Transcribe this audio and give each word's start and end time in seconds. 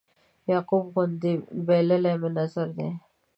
د 0.45 0.47
یعقوب 0.51 0.85
غوندې 0.93 1.33
بایللی 1.67 2.13
مې 2.21 2.29
نظر 2.37 2.67
دی 2.77 2.89